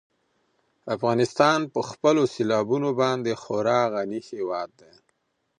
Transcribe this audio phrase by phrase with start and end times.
[0.95, 4.93] افغانستان په خپلو سیلابونو باندې خورا غني هېواد دی.